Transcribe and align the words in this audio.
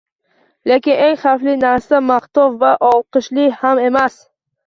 Lekin 0.69 1.01
eng 1.07 1.17
xavfli 1.25 1.53
narsa 1.63 1.99
maqtov 2.11 2.57
va 2.63 2.71
olqishlar 2.89 3.55
ham 3.61 3.83
emas 3.91 4.19